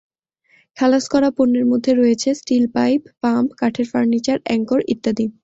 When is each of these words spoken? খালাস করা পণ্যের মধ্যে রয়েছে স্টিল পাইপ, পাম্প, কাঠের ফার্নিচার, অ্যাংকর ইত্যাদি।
খালাস 0.77 1.05
করা 1.13 1.29
পণ্যের 1.37 1.65
মধ্যে 1.71 1.91
রয়েছে 1.93 2.29
স্টিল 2.39 2.65
পাইপ, 2.75 3.01
পাম্প, 3.21 3.49
কাঠের 3.59 3.87
ফার্নিচার, 3.91 4.37
অ্যাংকর 4.43 4.81
ইত্যাদি। 4.93 5.25